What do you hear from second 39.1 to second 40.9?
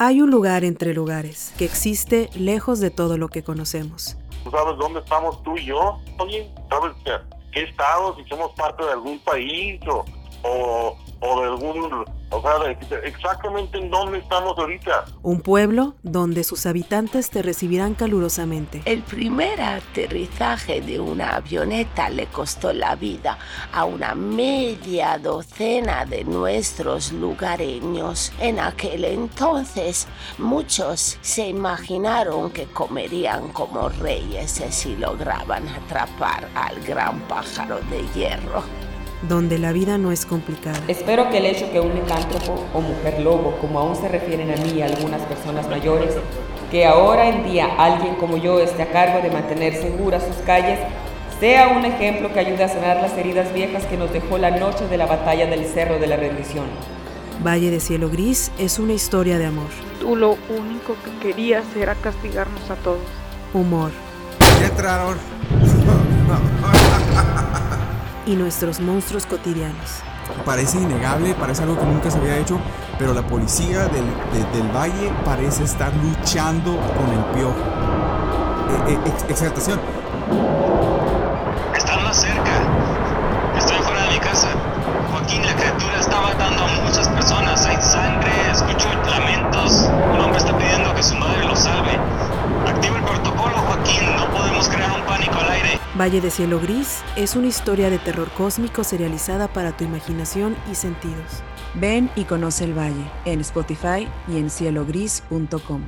Donde la vida no es complicada.